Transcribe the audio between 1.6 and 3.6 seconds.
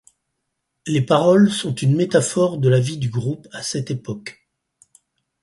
une métaphore de la vie du groupe,